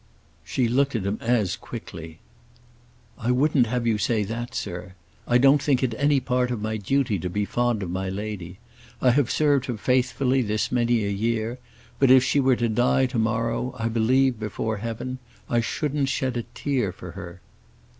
She 0.43 0.67
looked 0.67 0.95
at 0.95 1.05
him 1.05 1.19
as 1.21 1.55
quickly. 1.55 2.17
"I 3.19 3.29
wouldn't 3.29 3.67
have 3.67 3.85
you 3.85 3.99
say 3.99 4.23
that, 4.23 4.55
sir. 4.55 4.95
I 5.27 5.37
don't 5.37 5.61
think 5.61 5.83
it 5.83 5.93
any 5.95 6.19
part 6.19 6.49
of 6.49 6.59
my 6.59 6.77
duty 6.77 7.19
to 7.19 7.29
be 7.29 7.45
fond 7.45 7.83
of 7.83 7.91
my 7.91 8.09
lady. 8.09 8.57
I 8.99 9.11
have 9.11 9.29
served 9.29 9.67
her 9.67 9.77
faithfully 9.77 10.41
this 10.41 10.71
many 10.71 11.05
a 11.05 11.09
year; 11.09 11.59
but 11.99 12.09
if 12.09 12.23
she 12.23 12.39
were 12.39 12.55
to 12.55 12.67
die 12.67 13.05
to 13.05 13.19
morrow, 13.19 13.75
I 13.77 13.89
believe, 13.89 14.39
before 14.39 14.77
Heaven 14.77 15.19
I 15.47 15.61
shouldn't 15.61 16.09
shed 16.09 16.35
a 16.35 16.43
tear 16.55 16.91
for 16.91 17.11
her." 17.11 17.39